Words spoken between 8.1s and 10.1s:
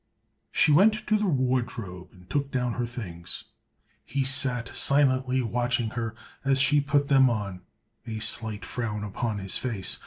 slight frown upon his face.